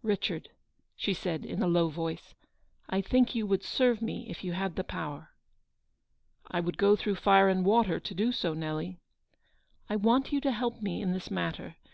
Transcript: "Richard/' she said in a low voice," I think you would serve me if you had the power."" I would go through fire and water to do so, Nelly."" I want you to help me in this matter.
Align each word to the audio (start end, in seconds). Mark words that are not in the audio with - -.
"Richard/' 0.14 0.50
she 0.96 1.14
said 1.14 1.46
in 1.46 1.62
a 1.62 1.66
low 1.66 1.88
voice," 1.88 2.34
I 2.90 3.00
think 3.00 3.34
you 3.34 3.46
would 3.46 3.62
serve 3.62 4.02
me 4.02 4.28
if 4.28 4.44
you 4.44 4.52
had 4.52 4.76
the 4.76 4.84
power."" 4.84 5.30
I 6.46 6.60
would 6.60 6.76
go 6.76 6.94
through 6.94 7.14
fire 7.14 7.48
and 7.48 7.64
water 7.64 7.98
to 7.98 8.14
do 8.14 8.30
so, 8.30 8.52
Nelly."" 8.52 9.00
I 9.88 9.96
want 9.96 10.30
you 10.30 10.42
to 10.42 10.52
help 10.52 10.82
me 10.82 11.00
in 11.00 11.14
this 11.14 11.30
matter. 11.30 11.76